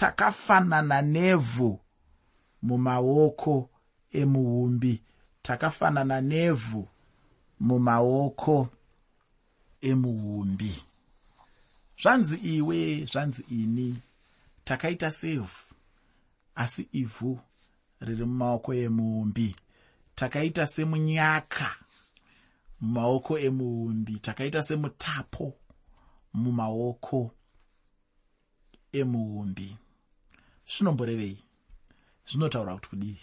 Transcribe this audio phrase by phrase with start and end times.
[0.00, 1.80] takafanana nevhu
[2.62, 3.70] mumaoko
[4.20, 5.02] emuumbi
[5.42, 6.88] takafanana nevhu
[7.60, 8.68] mumaoko
[9.90, 10.72] emuumbi
[12.02, 14.02] zvanzi iwe zvanzi ini.
[14.64, 15.74] Takaita sevhu
[16.54, 17.38] asi ivhu
[18.00, 19.56] riri mumaoko emuumbi
[20.14, 21.68] takaita semunyaka
[22.80, 25.46] mumaoko emuumbi takaita semutapo
[26.34, 27.30] mumaoko
[28.92, 29.76] emuumbi
[30.70, 31.38] zvinomborevei.
[32.26, 33.18] Zvinotaura kuti kudii?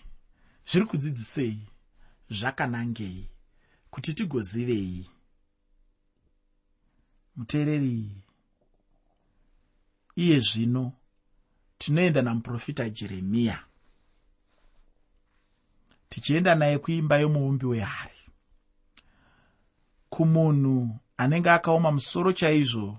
[0.70, 1.60] Zviri kudzidzisei?
[2.30, 3.30] Zvakanangei?
[3.92, 5.10] Kuti tigozivei?
[7.36, 8.10] Muteereri
[10.16, 10.94] iye zvino
[11.78, 13.60] tinoenda namuprofita jeremiya.
[16.10, 18.22] Tichienda naye kuimba yomuumbi wehari.
[20.10, 22.98] Kumunhu anenge akaoma musoro chaizvo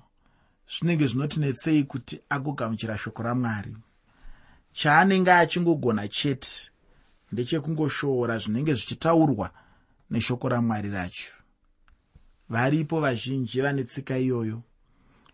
[0.68, 3.76] zvinenge zvinotinetsei kuti agogamuchira shoko ramwari
[4.78, 6.70] chaanenge achingogona chete
[7.32, 9.50] ndechekungoshoora zvinenge zvichitaurwa
[10.10, 11.32] neshoko ramwari racho.
[12.48, 14.62] Varipo vazhinji vane tsika iyoyo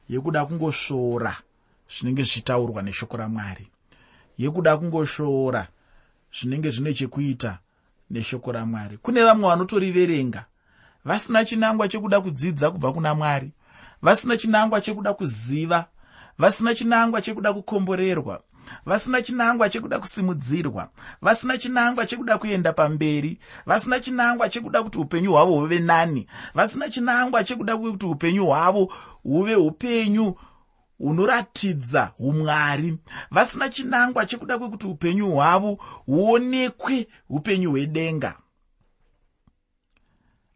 [0.08, 1.36] yekuda kungosvoora
[1.92, 3.68] zvinenge zvichitaurwa neshoko ramwari
[4.38, 5.68] yekuda kungosvoora
[6.36, 7.58] zvinenge zvine chekuita
[8.10, 8.96] neshoko ramwari.
[8.98, 10.44] Kune vamwe vanotoriverenga
[11.04, 13.50] vasina chinangwa chekuda kudzidza kubva kuna mwari
[14.02, 15.86] vasina chinangwa chekuda kuziva
[16.38, 18.42] vasina chinangwa chekuda kukomborerwa
[18.86, 20.90] vasina chinangwa chekuda kusimudzirwa
[21.22, 27.44] vasina chinangwa chekuda kuenda pamberi vasina chinangwa chekuda kuti upenyu hwavo huve nani vasina chinangwa
[27.44, 28.92] chekuda kuti upenyu hwavo
[29.22, 30.34] huve upenyu
[30.98, 32.98] hunoratidza umwari
[33.30, 35.72] vasina chinangwa chekuda kwekuti upenyu hwavo
[36.06, 38.38] huonekwe upenyu hwedenga.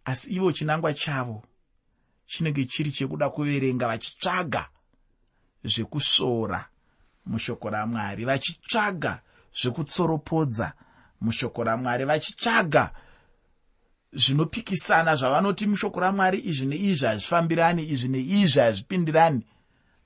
[0.05, 1.42] Asi ivo chinangwa chavo
[2.27, 4.69] chinenge chiri chekuda kuverenga vachitsvaga
[5.64, 6.69] zvekusvoora
[7.28, 9.20] mushoko ramwari vachitsvaga
[9.60, 10.72] zvekutsoropodza.
[11.20, 12.90] Mushoko ramwari vachitsvaga
[14.12, 19.46] zvinopikisana zvavanoti mushoko ramwari izvi neizvi hazvifambirani izvi neizvi hazvipindirani.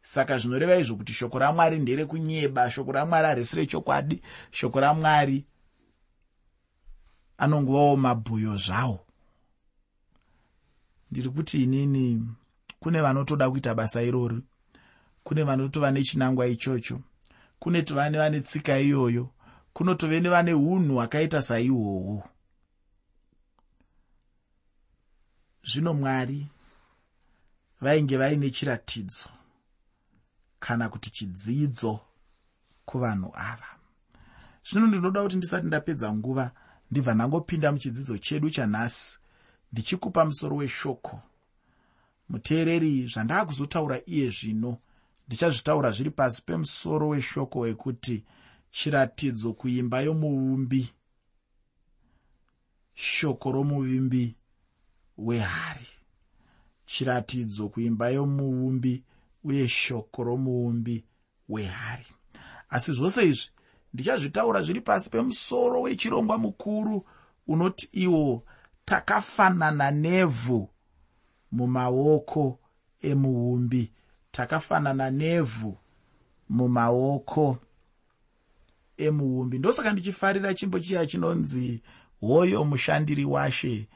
[0.03, 5.44] Saka zvinoreva izvo kuti shoko ramwari nderekunyeba shoko ramwari harisi rechokwadi shoko ramwari
[7.38, 9.06] anongovawo mabhuyo zvawo.
[11.11, 12.22] Ndiri kuti inini
[12.81, 14.43] kune vanotoda kuita basa irori
[15.25, 17.00] kune vanotova nechinangwa ichocho
[17.62, 19.31] kune tovane vane tsika iyoyo
[19.73, 22.28] kunotove nevane unhu hwakaita saihwohwo
[25.65, 26.47] zvino mwari
[27.81, 29.28] vainge vaine chiratidzo
[30.61, 32.00] kana kuti chidzidzo
[32.84, 33.71] kuvanhu ava.
[34.67, 36.50] Zvino ndinoda kuti ndisati ndapedza nguva
[36.91, 39.19] ndibva ndangopinda muchidzidzo chedu chanhasi
[39.73, 41.21] ndichikupa musoro weshoko.
[42.29, 44.79] Muteereri zvandaakuzotaura iye zvino
[45.27, 48.25] ndichazvitaura zviri pasi pemusoro weshoko wekuti
[48.71, 50.93] chiratidzo kuimba yomuumbi
[52.94, 54.37] shoko romuvimbi
[55.19, 55.87] wehari.
[56.87, 59.05] Chiratidzo kuimba yomuumbi
[59.44, 61.05] uye shoko romuumbi
[61.49, 62.06] wehari.
[62.69, 63.50] Asi zvose izvi
[63.94, 67.06] ndichazvitaura zviri pasi pemusoro wechirongwa mukuru
[67.47, 68.44] unoti iwo
[68.84, 70.71] takafanana nevhu
[71.53, 72.59] mumaoko
[73.00, 73.93] emuumbi
[74.32, 75.78] takafanana nevhu
[76.48, 77.59] mumaoko
[78.97, 81.82] emuumbi ndosaka ndichifarira chimbo chiya chinonzi
[82.20, 83.88] hoyo mushandiri washe.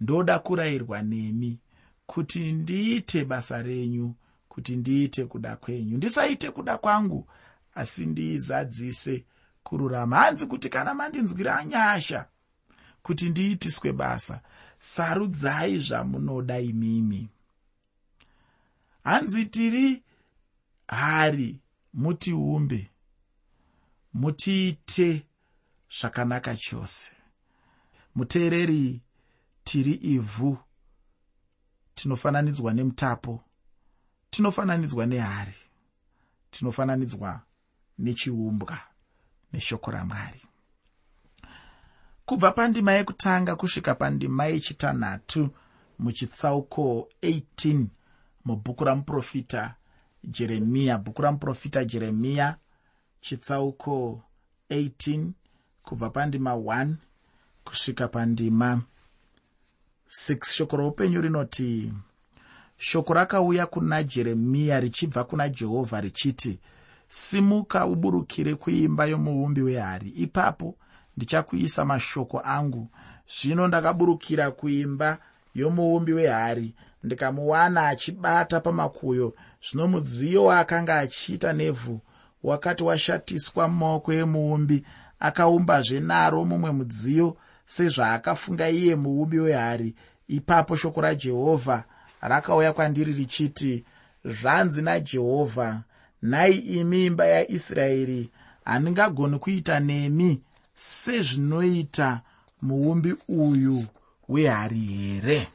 [0.00, 1.58] Ndoda kurayirwa nemi
[2.06, 4.14] kuti ndiite basa renyu
[4.48, 5.96] kuti ndiite kuda kwenyu.
[5.96, 7.28] Ndisaite kuda kwangu
[7.74, 9.24] asi ndiizadzise
[9.62, 10.16] kururama.
[10.16, 12.26] Hanzi kuti kana mandinzwira nyasha
[13.02, 14.40] kuti ndiitiswe basa
[14.78, 17.28] sarudzai zvamunoda imimi
[19.04, 20.02] hanzi tiri
[20.88, 21.60] hari
[21.94, 22.90] mutiumbe
[24.14, 25.26] mutiite
[26.00, 27.12] zvakanaka chose.
[28.14, 29.00] Muteereri
[29.64, 30.58] tiri ivhu.
[31.94, 33.40] Tinofananidzwa nemutapo.
[34.30, 35.54] Tinofananidzwa nehari.
[36.50, 37.40] Tinofananidzwa
[37.98, 38.78] nechiumbwa
[39.52, 40.42] neshoko ramwari.
[42.24, 45.50] Kubva pandima yekutanga kusvika pandima yechitanhatu
[45.98, 47.86] muchitsauko 18
[48.44, 49.74] mubhuku ramuprofita
[50.24, 52.56] jeremiya bhuku ramuprofita jeremiya
[53.20, 54.22] chitsauko
[54.70, 55.30] 18
[55.82, 56.94] kubva pandima 1
[57.64, 58.82] kusvika pandima
[60.08, 61.92] 6 shoko roupenyu rinoti
[62.76, 66.60] shoko rakauya kuna jeremiya richibva kuna jehovha richiti
[67.08, 70.08] simuka uburukire kuimba yomuumbi wehari.
[70.08, 70.76] Ipapo
[71.16, 72.88] ndichakuisa mashoko angu.
[73.26, 75.18] Zvino ndakaburukira kuimba
[75.54, 76.74] yomuumbi wehari
[77.04, 79.34] ndikamuwana achibata pamakuyo.
[79.68, 82.00] Zvino mudziyo waakanga achiita nevhu
[82.42, 84.84] wakati washatiswa mumaoko emuumbi
[85.20, 87.36] akaumbazve naro mumwe mudziyo
[87.66, 89.94] sezvaakafunga iye muumbi wehari.
[90.28, 91.84] Ipapo shoko rajehovha
[92.20, 93.84] rakauya kwandiri richiti
[94.24, 95.82] zvanzi najehovha
[96.22, 98.30] nhai imi imba yaisraeri
[98.64, 100.42] handingagoni kuita nemi
[100.74, 102.20] sezvinoita
[102.62, 103.84] muumbi uyu
[104.28, 105.48] wehari here?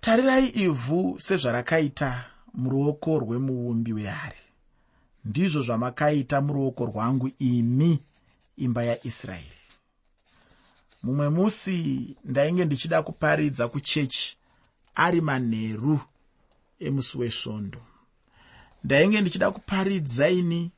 [0.00, 2.24] Tarirai ivhu sezvarakaita
[2.54, 4.42] muruoko rwemuumbi wehari.
[5.24, 7.98] Ndizvo zvamakaita muruoko rwangu imi
[8.56, 9.60] imba yaisraeri.
[11.02, 14.36] Mumwe musi ndainge ndichida kuparidza kuchechi
[14.94, 16.00] ari manheru
[16.80, 17.82] emusi wesvondo.
[18.84, 20.70] Ndainge ndichida kuparidza ini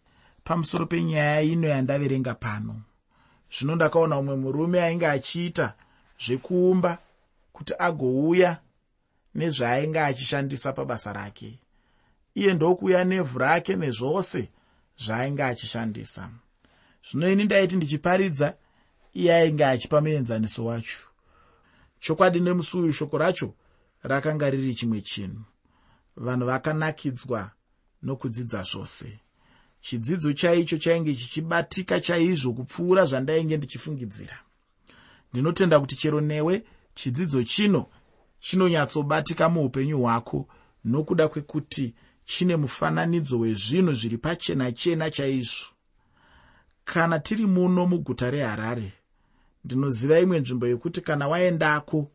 [0.45, 2.83] pamusoro penyaya ino yandaverenga pano
[3.57, 5.75] zvino ndakaona mumwe murume ainge achiita
[6.25, 6.99] zvekuumba
[7.53, 8.61] kuti agouya
[9.35, 11.59] nezvaainge achishandisa pabasa rake.
[12.35, 14.49] Iye ndokuuya nevhu rake nezvose
[15.05, 16.31] zvaainge achishandisa.
[17.11, 18.55] Zvino ini ndaiti ndichiparidza
[19.15, 21.07] iye ainge achipa muenzaniso wacho.
[22.01, 23.55] Chokwadi nemusi uyu shoko racho
[24.03, 25.45] rakanga riri chimwe chinhu.
[26.17, 27.51] Vanhu vakanakidzwa
[28.03, 29.26] nokudzidza zvose
[29.87, 34.39] chidzidzo chaicho chainge chichibatika chaizvo kupfuura zvandainge ndichifungidzira.
[35.33, 37.87] Ndinotenda kuti chero newe chidzidzo chino
[38.41, 40.49] chinonyatsobatika muupenyu hwako
[40.85, 41.95] nokuda kwekuti
[42.25, 45.67] chine mufananidzo wezvinhu zviri pachena chena chaizvo.
[46.85, 48.93] Kana tiri muno muguta reharare
[49.65, 52.09] ndinoziva imwe nzvimbo yekuti kana waendako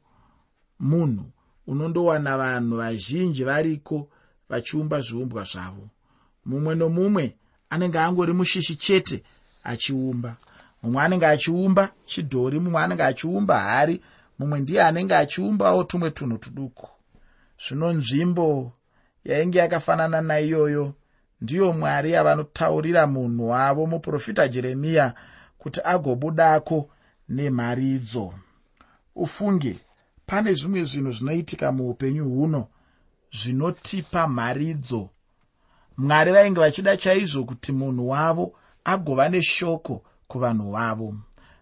[0.80, 1.26] munhu
[1.68, 4.10] unondowana vanhu vazhinji variko
[4.50, 5.90] vachiumba zviumbwa zvavo.
[6.46, 7.36] Mumwe nomumwe
[7.72, 9.24] anenge angori mushishi chete
[9.64, 10.36] achiumba.
[10.84, 14.02] Mumwe anenge achiumba chidhori mumwe anenge achiumba hari
[14.40, 16.88] mumwe ndiye anenge achiumbawo tumwe tunhu tuduku.
[17.64, 18.74] Zvino nzvimbo
[19.26, 20.94] yainge yakafanana naiyoyo
[21.42, 25.14] ndiyo mwari yavanotaurira munhu wavo muprofita jeremiya
[25.58, 26.90] kuti agobudako
[27.30, 28.34] nemharidzo.
[29.16, 29.80] Ufunge
[30.26, 32.68] pane zvimwe zvinhu zvinoitika muupenyu huno
[33.40, 35.10] zvinotipa mharidzo
[36.02, 38.54] mwari vainge vachida chaizvo kuti munhu wavo
[38.84, 41.16] agova neshoko kuvanhu vavo.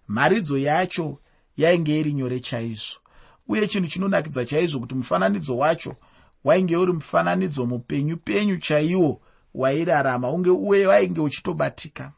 [0.08, 1.20] Mharidzo yacho
[1.58, 3.00] yainge iri nyore chaizvo.
[3.48, 5.96] Uye chinhu chinonakidza chaizvo kuti mufananidzo wacho
[6.44, 9.22] wainge uri mufananidzo mupenyu penyu chaiwo
[9.54, 12.12] wairarama unge uye wainge uchitobatika.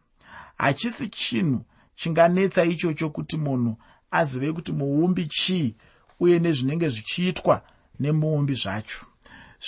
[0.58, 1.62] Hachisi chinhu
[1.96, 3.78] chinganetsa ichocho kuti munhu
[4.12, 5.76] azive kuti muumbi chii
[6.20, 7.62] uye nezvinenge zvichiitwa
[8.00, 9.06] nemuumbi zvacho.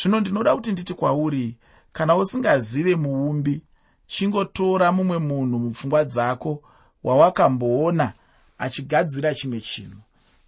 [0.02, 1.58] Zvino ndinoda kuti nditi kwauri
[1.94, 3.62] kana usingazive muumbi
[4.08, 6.62] chingotora mumwe munhu mupfungwa dzako
[7.04, 8.14] wawakamboona
[8.58, 10.02] achigadzira chimwe chinhu.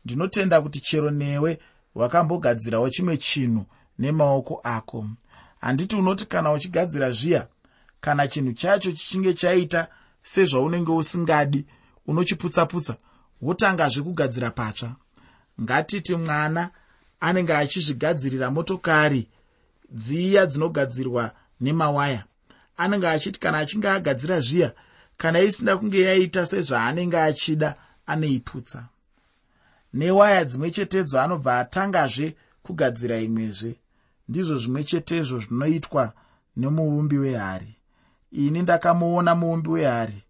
[0.06, 1.60] Ndinotenda kuti chero newe
[1.96, 3.66] wakambogadzirawo chimwe chinhu
[4.00, 5.06] nemaoko ako.
[5.62, 7.48] Handiti unoti kana uchigadzira zviya
[8.02, 9.88] kana chinhu chacho chichinge chaita
[10.24, 11.66] sezvaunenge usingadi
[12.08, 12.96] unochiputsa-putsa
[13.42, 14.96] wotangazve kugadzira patsva.
[15.62, 16.70] Ngatiti mwana
[17.20, 19.30] anenge achizvigadzirira motokari
[19.90, 22.24] dziya dzinogadzirwa nemawaya.
[22.78, 24.74] Anenge achiti kana achinge agadzira zviya
[25.18, 28.86] kana isina kunge yaita sezvaanenge achida anoiputsa
[29.94, 33.76] newaya dzimwe chetedzo anobva atangazve kugadzira imwezve.
[34.30, 36.14] Ndizvo zvimwe chetezvo zvinoitwa
[36.58, 37.76] nemuumbi wehari
[38.32, 40.24] ini ndakamuona muumbi wehari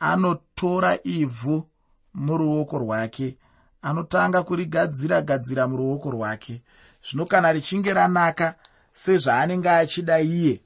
[0.00, 1.68] anotora ivhu
[2.14, 3.38] muruoko rwake
[3.82, 6.62] anotanga kurigadzira gadzira muruoko rwake.
[7.04, 8.54] Zvino kana richinge ranaka
[9.02, 10.60] sezvaanenge achida iye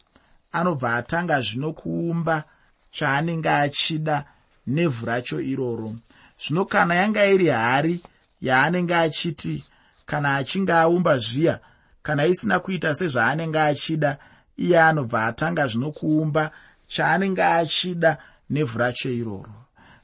[0.52, 2.44] anobva atanga zvino kuumba
[2.90, 4.24] chaanenge achida
[4.66, 5.94] nevhu racho iroro.
[6.42, 8.00] Zvino kana yanga iri hari
[8.40, 9.64] yaanenge achiti
[10.06, 11.58] kana achinge aumba zviya
[12.02, 14.18] kana isina kuita sezvaanenge achida
[14.56, 16.50] iye anobva atanga zvino kuumba
[16.88, 18.16] chaanenge achida
[18.50, 19.54] nevhu racho iroro.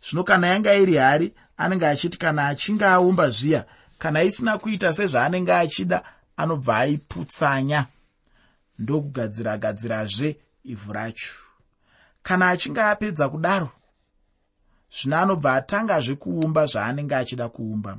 [0.04, 3.64] Zvino kana yanga iri hari anenge achiti kana achinge aumba zviya
[3.98, 6.02] kana isina kuita sezvaanenge achida
[6.36, 7.86] anobva aiputsanya
[8.78, 11.34] ndokugadzira gadzirazve ivhu racho.
[12.22, 13.70] Kana achinge apedza kudaro
[14.90, 17.98] zvino anobva atangazve kuumba zvaanenge achida kuumba.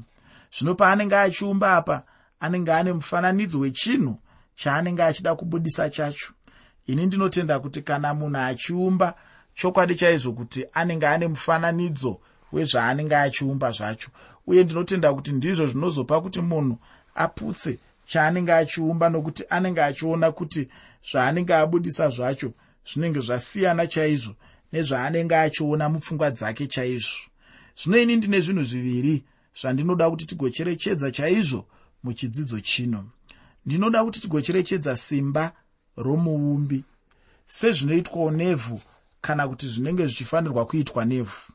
[0.55, 2.03] Zvino paanenge achiumba apa
[2.39, 4.19] anenge ane mufananidzo wechinhu
[4.55, 6.33] chaanenge achida kubudisa chacho.
[6.87, 9.15] Ini ndinotenda kuti kana munhu achiumba
[9.53, 12.19] chokwadi chaizvo kuti anenge ane mufananidzo
[12.51, 14.09] wezvaanenge achiumba zvacho.
[14.47, 16.77] Uye ndinotenda kuti ndizvo zvinozopa kuti munhu
[17.15, 20.67] aputse chaanenge achiumba nokuti anenge achiona kuti
[21.11, 22.53] zvaanenge abudisa zvacho
[22.89, 24.33] zvinenge zvasiyana chaizvo
[24.71, 27.29] nezvaanenge achiona mupfungwa dzake chaizvo.
[27.79, 29.23] Zvino ini ndine zvinhu zviviri
[29.59, 31.65] zvandinoda kuti tigocherechedza chaizvo
[32.03, 33.09] muchidzidzo chino.
[33.65, 35.51] Ndinoda kuti tigocherechedza simba
[35.97, 36.83] romuumbi.
[37.45, 38.81] Sezvinoitwawo nevhu
[39.21, 41.53] kana kuti zvinenge zvichifanirwa kuitwa nevhu.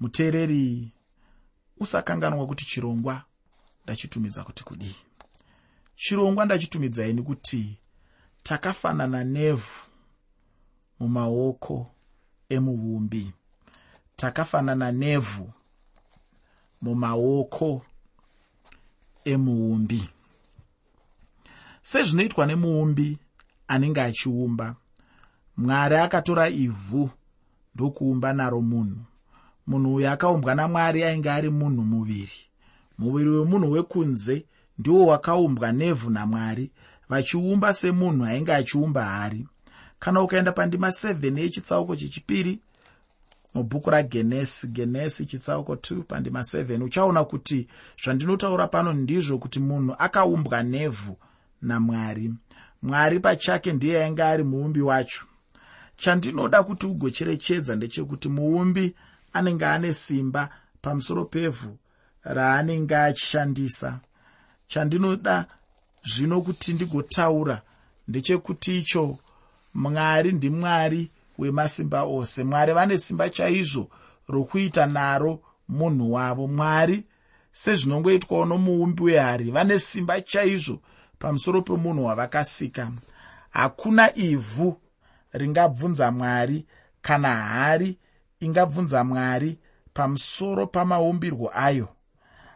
[0.00, 0.92] Muteereri
[1.76, 3.22] usakanganwa kuti chirongwa
[3.84, 5.07] ndachitumidza kuti kudii
[6.00, 7.62] chirongwa ndachitumidzai nekuti
[8.42, 9.80] takafanana nevhu
[11.00, 11.76] mumaoko
[12.54, 13.24] emuumbi
[14.20, 15.46] takafanana nevhu
[16.82, 17.70] mumaoko
[19.32, 20.02] emuumbi
[21.90, 23.08] sezvinoitwa nemuumbi
[23.72, 24.66] anenge achiumba
[25.56, 27.10] mwari akatora ivhu
[27.74, 29.00] ndokuumba naro munhu.
[29.66, 32.38] Munhu uyu akaumbwa namwari ainge ari munhu muviri.
[32.98, 34.44] Muviri wemunhu wekunze
[34.78, 36.70] ndiwo wakaumbwa nevhu namwari
[37.08, 39.46] vachiumba semunhu ainge achiumba hari.
[39.98, 42.58] Kana ukaenda pandima 7 yechitsauko chechipiri
[43.54, 47.68] mubhuku ragenesi genesi chitsauko 2 pandima 7 uchaona kuti
[48.04, 51.16] zvandinotaura pano ndizvo kuti munhu akaumbwa nevhu
[51.62, 52.34] namwari.
[52.82, 55.24] Mwari pachake ndiye ainge ari muumbi wacho.
[55.96, 58.94] Chandinoda kuti ugocherechedza ndechekuti muumbi
[59.32, 60.48] anenge ane simba
[60.82, 61.76] pamusoro pevhu
[62.24, 64.00] raanenge achishandisa
[64.68, 65.46] chandinoda
[66.10, 67.62] zvino kuti ndigotaura
[68.08, 69.18] ndechekuti icho
[69.74, 72.44] mwari ndimwari wemasimba ose.
[72.44, 73.88] Mwari vane simba chaizvo
[74.28, 76.46] rokuita naro munhu wavo.
[76.46, 77.04] Mwari
[77.52, 80.80] sezvinongoitwawo nomuumbi wehari vane simba chaizvo
[81.18, 82.92] pamusoro pemunhu wavakasika.
[83.50, 84.80] Hakuna ivhu
[85.32, 86.66] ringabvunza mwari
[87.02, 87.98] kana hari
[88.40, 89.58] ingabvunza mwari
[89.94, 91.88] pamusoro pamaumbirwo ayo.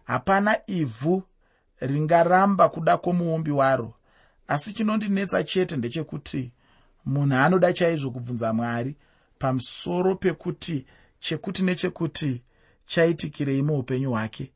[0.04, 1.22] Hapana ivhu
[1.86, 3.94] ringaramba kuda kwomuumbi waro.
[4.48, 6.52] Asi chinondinetsa chete ndechekuti
[7.04, 8.96] munhu anoda chaizvo kubvunza mwari
[9.38, 10.86] pamusoro pekuti
[11.20, 12.42] chekuti nechekuti
[12.86, 14.52] chaitikirei muupenyu hwake.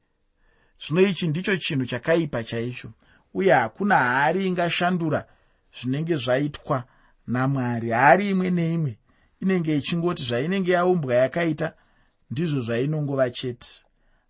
[0.83, 2.91] Zvino ichi ndicho chinhu chakaipa chaicho
[3.35, 5.27] uye hakuna hari ingashandura
[5.81, 6.85] zvinenge zvaitwa
[7.27, 7.91] namwari.
[7.91, 8.99] Hari imwe neimwe
[9.43, 11.73] inenge ichingoti zvainenge yaumbwa yakaita
[12.31, 13.69] ndizvo zvainongova chete.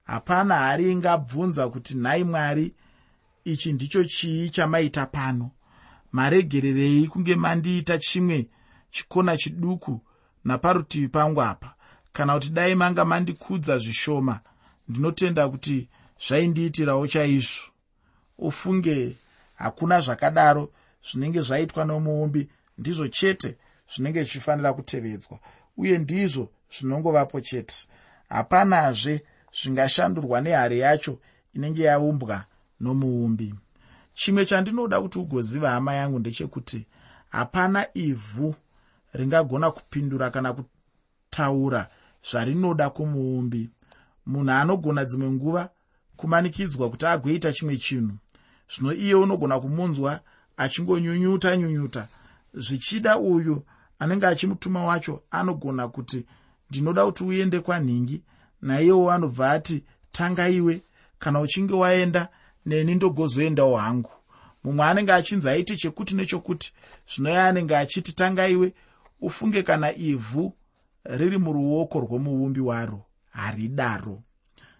[0.05, 2.75] Hapana hari ingabvunza kuti nhai mwari
[3.47, 5.51] ichi ndicho chii chamaita pano?
[6.13, 8.49] Maregererei kunge mandiita chimwe
[8.91, 10.01] chikona chiduku
[10.45, 11.75] naparutivi pangu apa.
[12.13, 14.41] Kana kuti dai manga mandikudza zvishoma
[14.89, 15.89] ndinotenda kuti
[16.27, 17.71] zvaindiitirawo chaizvo.
[18.39, 19.17] Ufunge
[19.55, 20.73] hakuna zvakadaro
[21.07, 23.57] zvinenge zvaitwa nomuumbi ndizvo chete
[23.95, 25.39] zvinenge zvichifanira kutevedzwa
[25.77, 27.89] uye ndizvo zvinongovapo chete.
[28.29, 29.23] Hapanazve
[29.59, 31.19] zvingashandurwa nehari yacho
[31.55, 32.45] inenge yaumbwa
[32.81, 33.55] nomuumbi.
[34.15, 36.87] Chimwe chandinoda kuti ugoziva hama yangu ndechekuti
[37.29, 38.55] hapana ivhu
[39.13, 41.89] ringagona kupindura kana kutaura
[42.31, 43.71] zvarinoda kumuumbi.
[44.27, 45.71] Munhu anogona dzimwe nguva
[46.17, 48.15] kumanikidzwa kuti agoita chimwe chinhu
[48.71, 50.21] zvino iye unogona kumunzwa
[50.57, 52.09] achingonyunyuta nyunyuta.
[52.55, 53.63] Zvichida uyu
[53.99, 56.27] anenge achimutuma wacho anogona kuti
[56.71, 58.23] ndinoda kuti uende kwanhingi
[58.63, 60.83] naiyewo anobva ati tanga iwe
[61.19, 62.29] kana uchinge waenda
[62.67, 64.11] neni ndogozoendawo hangu.
[64.65, 66.73] Mumwe anenge achinzi aiti chekuti nechokuti
[67.15, 68.75] zvinoya anenge achiti tanga iwe
[69.21, 70.53] ufunge kana ivhu
[71.05, 73.03] riri muruoko rwomuumbi waro.
[73.31, 74.23] Haridaro.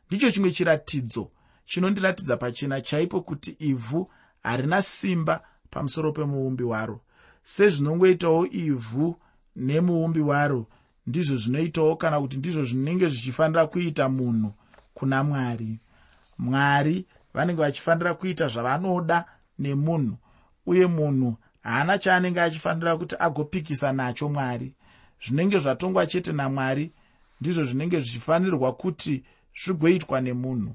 [0.07, 1.31] Ndicho chimwe chiratidzo
[1.67, 4.11] chinondiratidza pachena chaipo kuti ivhu
[4.43, 5.41] harina simba
[5.71, 7.01] pamusoro pemuumbi waro.
[7.43, 9.17] Sezvinongoitawo ivhu
[9.57, 10.67] nemuumbi waro
[11.07, 14.55] ndizvo zvinoitawo kana kuti ndizvo zvinenge zvichifanira kuita munhu
[14.95, 15.79] kuna mwari.
[16.39, 19.25] Mwari vanenge vachifanira kuita zvavanoda
[19.59, 20.17] nemunhu
[20.67, 24.75] uye munhu haana chaanenge achifanira kuti agopikisa nacho mwari.
[25.27, 26.93] Zvinenge zvatongwa chete namwari
[27.41, 29.25] ndizvo zvinenge zvichifanirwa kuti
[29.65, 30.75] zvigoitwa nemunhu.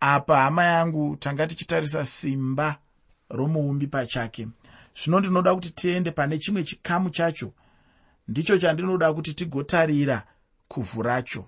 [0.00, 2.78] Apa hama yangu tanga tichitarisa simba
[3.30, 4.48] romuumbi pachake.
[5.02, 7.52] Zvino ndinoda kuti tiende pane chimwe chikamu chacho
[8.28, 10.22] ndicho chandinoda kuti tigotarira
[10.68, 11.44] kuvhu racho.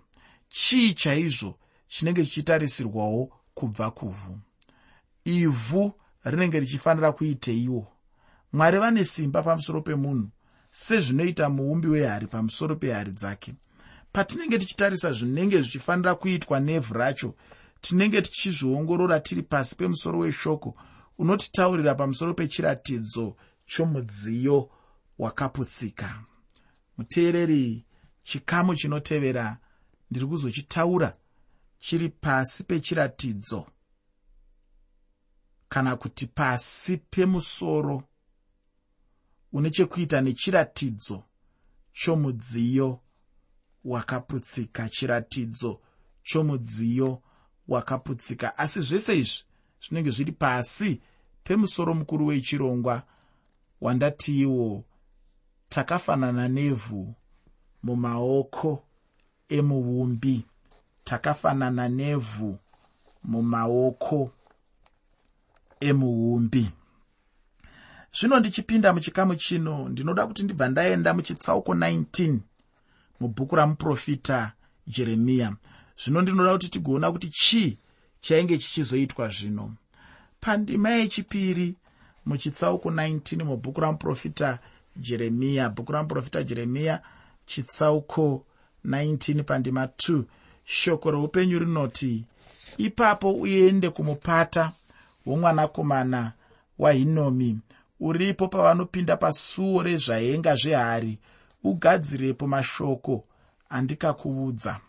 [0.48, 4.38] Chii chaizvo chinenge chichitarisirwawo kubva kuvhu.
[5.24, 5.92] Ivhu
[6.24, 7.86] rinenge richifanira kuiteiwo
[8.52, 10.28] mwari vane simba pamusoro pemunhu
[10.70, 13.54] sezvinoita muumbi wehari pamusoro pehari dzake.
[14.12, 17.34] Patinenge tichitarisa zvinenge zvichifanira kuitwa nevhu racho
[17.80, 20.74] tinenge tichizviongorora tiri pasi pemusoro weshoko
[21.18, 24.70] unotitaurira pamusoro pechiratidzo chomudziyo
[25.18, 26.24] wakaputsika.
[26.98, 27.84] Muteereri
[28.22, 29.56] chikamu chinotevera
[30.10, 31.16] ndiri kuzochitaura
[31.84, 33.66] chiri pasi pechiratidzo
[35.68, 38.02] kana kuti pasi pemusoro
[39.52, 41.24] une chekuita nechiratidzo
[41.92, 43.00] chomudziyo
[43.84, 45.80] wakaputsika chiratidzo
[46.22, 47.22] chomudziyo
[47.68, 48.58] wakaputsika.
[48.58, 49.44] Asi zvese izvi
[49.82, 51.00] zvinenge zviri pasi
[51.44, 53.02] pemusoro mukuru wechirongwa
[53.80, 54.84] wandatiiwo
[55.68, 57.14] takafanana nevhu
[57.82, 58.86] mumaoko
[59.48, 60.46] emuumbi
[61.04, 62.58] takafanana nevhu
[63.24, 64.30] mumaoko
[65.80, 66.70] emuumbi
[68.16, 72.38] zvino ndichipinda muchikamu chino ndinoda kuti ndibva ndaenda muchitsauko 19
[73.20, 74.52] mubhuku ramuprofita
[74.86, 75.56] jeremiya
[76.00, 77.78] zvino ndinoda kuti tigoona kuti chii
[78.20, 79.74] chainge chichizoitwa zvino.
[80.40, 81.76] Pandima yechipiri
[82.26, 84.58] muchitsauko 19 mubhuku ramuprofita
[84.96, 87.02] jeremiya bhuku ramuprofita jeremiya
[87.46, 88.44] chitsauko
[88.86, 90.22] 19 pandima 2
[90.64, 92.24] shoko reupenyu rinoti
[92.78, 94.72] ipapo uende kumupata
[95.26, 96.32] womwanakomana
[96.78, 97.58] wahinomi.
[98.00, 101.18] Uripo pavanopinda pasuo rezvaenga zvehari.
[101.64, 103.24] Ugadzirepo mashoko
[103.68, 104.80] andikakuudza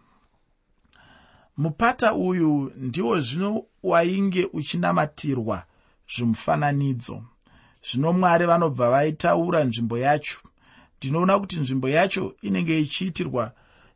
[1.57, 5.63] mupata uyu ndiwo zvino wainge uchinamatirwa
[6.15, 7.23] zvimufananidzo.
[7.91, 10.39] Zvino mwari vanobva vaitaura nzvimbo yacho.
[10.97, 13.51] Ndinoona kuti nzvimbo yacho inenge ichiitirwa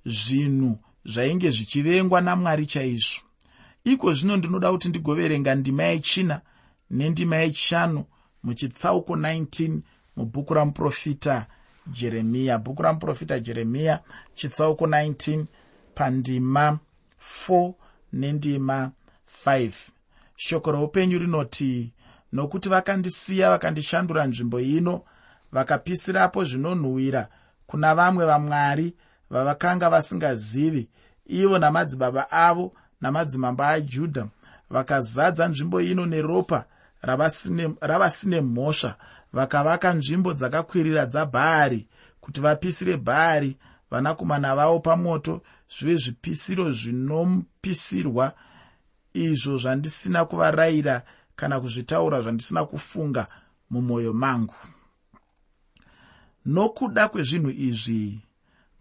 [0.05, 3.21] zvinhu zvainge zvichivengwa namwari chaizvo.
[3.83, 6.41] Iko zvino ndinoda kuti ndigoverenga ndima yechina
[6.89, 8.05] nendima yechishanu
[8.43, 9.79] muchitsauko 19
[10.15, 11.45] mubhuku ramuprofita
[11.87, 13.99] jeremiya bhuku ramuprofita jeremiya
[14.33, 15.45] chitsauko 19
[15.95, 16.79] pandima
[17.47, 17.73] 4
[18.13, 18.91] nendima
[19.45, 19.71] 5
[20.35, 21.93] shoko roupenyu rinoti
[22.33, 25.01] nokuti vakandisiya vakandishandura nzvimbo ino
[25.51, 27.29] vakapisirapo zvinonhuhwira
[27.67, 28.93] kuna vamwe vamwari
[29.29, 30.89] vavakanga vasingazivi
[31.25, 34.27] ivo namadzibaba avo namadzimambo ajudha
[34.69, 36.65] vakazadza nzvimbo ino neropa
[37.81, 38.95] ravasine mhosva.
[39.33, 41.87] Vakavaka nzvimbo dzakakwirira dzabhaari
[42.21, 43.57] kuti vapisire bhaari.
[43.91, 48.33] Vanakomana vavo pamoto zvive zvipisiro zvinopisirwa
[49.13, 51.01] izvo zvandisina kuvarayira
[51.35, 53.27] kana kuzvitaura zvandisina kufunga
[53.69, 54.55] mumwoyo mangu.
[56.45, 58.21] Nokuda kwezvinhu izvi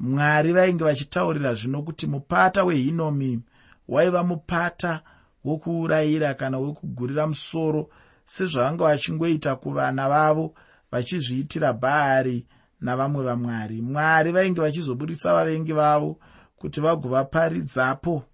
[0.01, 3.41] mwari vainge vachitaurira zvino kuti mupata wehinomi
[3.89, 5.03] waiva mupata
[5.45, 7.91] wokuurayira kana wekugurira musoro
[8.25, 10.55] sezvavanga vachingoita kuvana vavo
[10.91, 12.47] vachizviitira bhaari
[12.81, 13.83] navamwe vamwari.
[13.83, 16.19] Mwari vainge vachizoburitsa vavengi vavo
[16.57, 18.25] kuti vagovaparidzapo.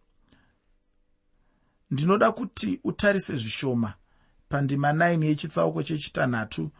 [1.90, 3.94] Ndinoda kuti utarise zvishoma
[4.48, 6.70] pandima 9 yechitsauko chechitanhatu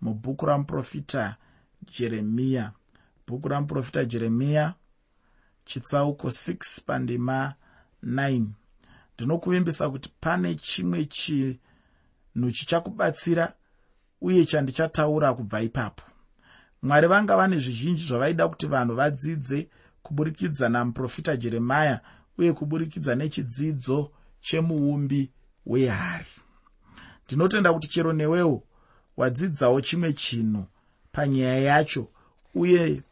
[0.00, 1.36] mubhuku ramuprofita
[1.98, 2.72] jeremiya
[3.26, 4.74] bhuku ramuprofita jeremiya
[5.64, 7.54] chitsauko 6 pandima
[8.04, 8.46] 9
[9.14, 13.52] ndinokuvimbisa kuti pane chimwe chinhu chichakubatsira
[14.20, 16.02] uye chandichataura kubva ipapo.
[16.82, 19.68] Mwari vanga vane zvizhinji zvavaida kuti vanhu vadzidze
[20.02, 22.00] kuburikidza namuprofita jeremaya
[22.38, 25.30] uye kuburikidza nechidzidzo chemuumbi
[25.66, 26.34] wehari.
[27.26, 28.62] Ndinotenda kuti chero newewo
[29.16, 30.66] wadzidzawo chimwe chinhu
[31.12, 32.08] panyaya yacho
[32.54, 33.02] uye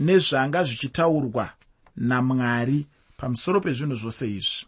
[0.00, 1.46] nezvanga zvichitaurwa
[1.96, 2.86] namwari
[3.16, 4.66] pamusoro pezvinhu zvose izvi.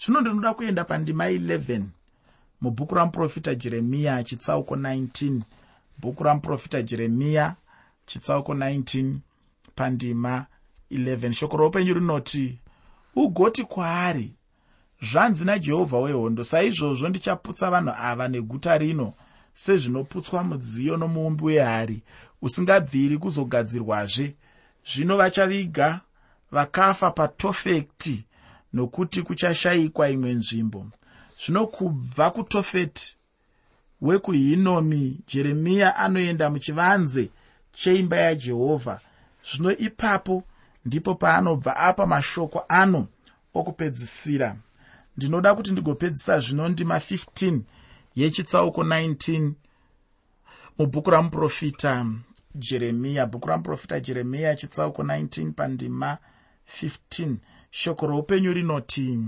[0.00, 1.82] Zvino ndinoda kuenda pandima 11
[2.60, 5.40] mubhuku ramuprofita jeremiya chitsauko 19
[5.98, 7.54] bhuku ramuprofita jeremiya
[8.06, 9.14] chitsauko 19
[9.74, 10.46] pandima
[10.90, 12.58] 11 shoko roupenyu rinoti
[13.16, 14.32] ugoti kwaari
[15.02, 19.12] zvanzi najehovha wehondo saizvozvo ndichaputsa vanhu ava neguta rino
[19.54, 22.02] sezvinoputswa mudziyo nomuumbi wehari
[22.42, 24.34] usingabviri kuzogadzirwazve
[24.86, 26.00] zvino vachaviga
[26.50, 28.24] vakafa patofekti
[28.72, 30.86] nokuti kuchashayikwa imwe nzvimbo.
[31.40, 33.16] Zvino kubva kutofeti
[34.00, 37.30] wekuhinomi jeremiya anoenda muchivanze
[37.72, 39.00] cheimba yajehovha
[39.48, 40.42] zvino ipapo
[40.84, 43.06] ndipo paanobva apa mashoko ano
[43.54, 44.56] okupedzisira.
[45.16, 47.60] Ndinoda kuti ndigopedzisa zvino ndima 15
[48.16, 49.52] yechitsauko 19
[50.78, 52.06] mubhuku ramuprofita
[52.54, 56.18] jeremiya bhuku ramuprofita jeremiya chitsauko 19 pandima
[56.82, 57.36] 15
[57.70, 59.18] shoko roupenyu rinoti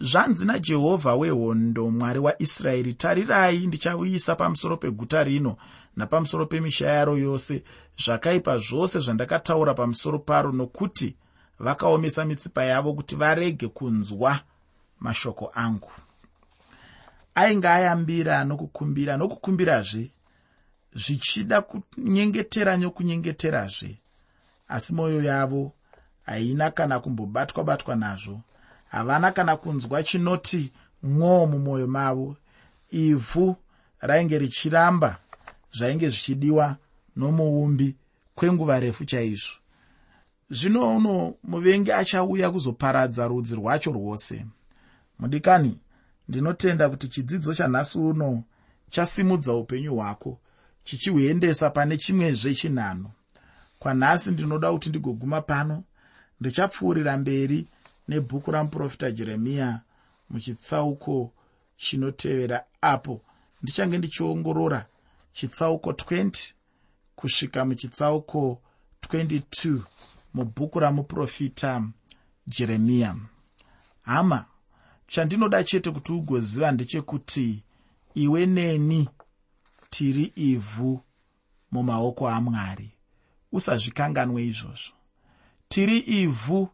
[0.00, 5.56] zvanzi najehovha wehondo mwari waisraeri tarirai ndichauyisa pamusoro peguta rino
[5.96, 7.64] napamusoro pemisha yaro yose.
[8.04, 11.16] Zvakaipa zvose zvandakataura pamusoro paro nokuti
[11.58, 14.40] vakaomesa mitsipa yavo kuti varege kunzwa
[15.00, 15.90] mashoko angu.
[17.34, 20.10] Ainge ayambira nokukumbira nokukumbirazve
[20.94, 23.96] zvichida kunyengetera nokunyengeterazve
[24.68, 25.72] asi mwoyo yavo
[26.22, 28.40] haina kana kumbobatwa-batwa nazvo.
[28.88, 32.36] Havana kana kunzwa chinoti mwoo mumwoyo mavo.
[32.90, 33.56] Ivhu
[34.00, 35.18] rainge richiramba
[35.72, 36.76] zvainge zvichidiwa
[37.16, 37.96] nomuumbi
[38.34, 39.52] kwenguva refu chaizvo.
[40.50, 44.46] Zvino uno muvengi achauya kuzoparadza rudzi rwacho rwose.
[45.18, 45.78] Mudikani
[46.28, 48.42] ndinotenda kuti chidzidzo chanhasi uno
[48.90, 50.38] chasimudza upenyu hwako
[50.84, 53.10] chichihuendesa pane chimwezve chinhano
[53.78, 55.84] kwanhasi ndinoda kuti ndigoguma pano
[56.40, 57.66] ndichapfuurira mberi
[58.08, 59.80] nebhuku ramuprofita jeremiya
[60.30, 61.32] muchitsauko
[61.76, 63.20] chinotevera apo.
[63.62, 64.86] Ndichange ndichiongorora
[65.32, 66.52] chitsauko 20
[67.16, 68.60] kusvika muchitsauko
[69.08, 69.78] 22
[70.34, 71.82] mubhuku ramuprofita
[72.46, 73.16] jeremiya.
[74.02, 74.44] Hama
[75.06, 77.62] chandinoda chete kuti ugoziva ndechekuti
[78.14, 79.08] iwe neni
[80.02, 81.00] tiri ivhu
[81.72, 82.90] mumaoko amwari.
[83.52, 84.94] Usazvikanganwe izvozvo.
[85.68, 86.68] Tiri ivhu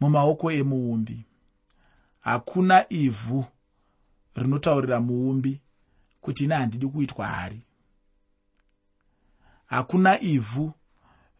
[0.00, 1.24] mumaoko emuumbi.
[2.20, 3.44] Hakuna ivhu
[4.34, 5.60] rinotaurira muumbi
[6.20, 7.60] kuti ine handidi kuitwa hari.
[9.66, 10.72] Hakuna ivhu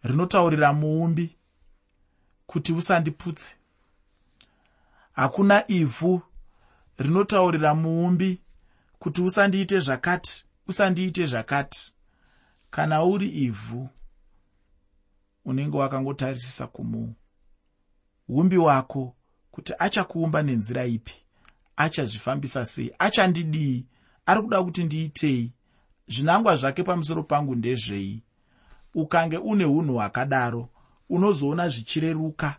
[0.03, 1.37] rinotaurira muumbi
[2.47, 3.57] kuti usandiputse.
[5.13, 6.23] Hakuna ivhu
[6.99, 8.41] rinotaurira muumbi
[8.99, 11.95] kuti usandiite zvakati usandiite zvakati.
[12.71, 13.89] Kana uri ivhu
[15.45, 19.15] unenge wakangotarisisa kumuumbi wako
[19.51, 21.15] kuti achakuumba nenzira ipi
[21.77, 23.87] achazvifambisa sei achandidii
[24.27, 25.53] ari kuda kuti ndiitei.
[26.09, 28.23] Zvinangwa zvake pamusoro pangu ndezvei.
[28.95, 30.69] Ukange une unhu hwakadaro
[31.09, 32.57] unozoona zvichireruka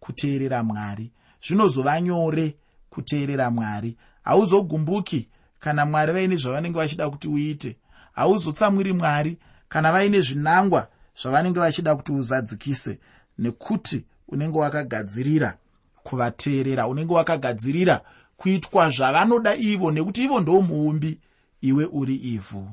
[0.00, 1.12] kuteerera mwari.
[1.46, 2.56] Zvinozova nyore
[2.90, 3.96] kuteerera mwari.
[4.22, 5.28] Hauzogumbuki
[5.60, 7.76] kana mwari vaine zvavanenge vachida kuti uite
[8.12, 9.38] hauzotsamwiri mwari.
[9.68, 10.88] Kana vaine zvinangwa
[11.22, 12.98] zvavanenge vachida kuti uzadzikise
[13.38, 15.58] nekuti unenge wakagadzirira
[16.02, 18.00] kuvateerera unenge wakagadzirira
[18.36, 21.20] kuitwa zvavanoda ivo nekuti ivo ndo muumbi
[21.60, 22.70] iwe uri ivhu.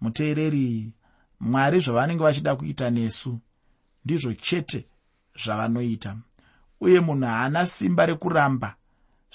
[0.00, 0.92] Muteereri
[1.40, 3.38] mwari zvavanenge vachida kuita nesu
[4.04, 4.86] ndizvo chete
[5.44, 6.16] zvavanoita.
[6.80, 8.74] Uye munhu haana simba rekuramba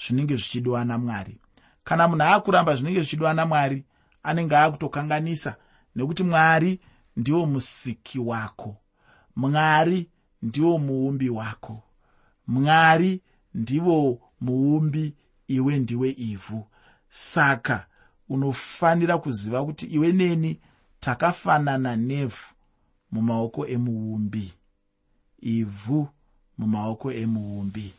[0.00, 1.38] zvinenge zvichidiwa namwari
[1.84, 3.84] kana munhu aakuramba zvinenge zvichidiwa namwari
[4.22, 5.56] anenge aakutokanganisa
[5.96, 6.80] nekuti mwari
[7.16, 8.76] ndiwo musiki wako.
[9.36, 10.08] Mwari
[10.42, 11.82] ndiwo muumbi wako.
[12.46, 13.22] Mwari
[13.54, 15.14] ndivo muumbi
[15.48, 16.66] iwe ndiwe ivhu.
[17.08, 17.86] Saka
[18.28, 20.60] unofanira kuziva kuti iwe neni
[21.00, 22.54] takafanana nevhu
[23.12, 24.52] mumaoko emuumbi
[25.42, 26.08] ivhu
[26.58, 27.92] mumaoko emuumbi